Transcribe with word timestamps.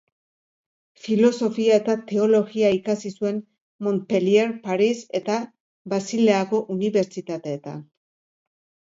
Filosofia 1.07 1.73
eta 1.79 1.95
teologia 2.11 2.71
ikasi 2.77 3.11
zuen 3.21 3.37
Montpellier, 3.87 4.55
Paris 4.63 5.01
eta 5.19 5.35
Basileako 5.95 6.63
unibertsitateetan. 6.77 7.77